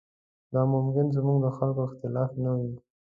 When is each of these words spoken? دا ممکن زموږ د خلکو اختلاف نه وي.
دا 0.53 0.61
ممکن 0.73 1.05
زموږ 1.15 1.37
د 1.41 1.47
خلکو 1.57 1.81
اختلاف 1.87 2.29
نه 2.43 2.51
وي. 2.57 2.73